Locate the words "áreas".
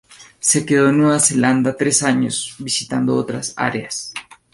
3.55-4.11